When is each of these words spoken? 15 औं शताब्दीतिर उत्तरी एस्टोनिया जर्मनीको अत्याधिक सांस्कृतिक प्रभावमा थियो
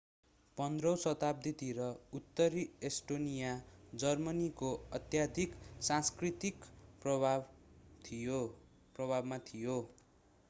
15 0.57 0.85
औं 0.91 0.95
शताब्दीतिर 1.01 1.81
उत्तरी 2.19 2.63
एस्टोनिया 2.89 3.51
जर्मनीको 3.93 4.71
अत्याधिक 4.99 5.53
सांस्कृतिक 5.89 6.65
प्रभावमा 7.01 7.43
थियो 9.51 9.77